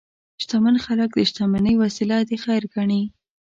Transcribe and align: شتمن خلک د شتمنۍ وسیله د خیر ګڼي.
شتمن 0.41 0.75
خلک 0.85 1.09
د 1.13 1.19
شتمنۍ 1.29 1.73
وسیله 1.83 2.17
د 2.29 2.31
خیر 2.43 2.63
ګڼي. 2.73 3.01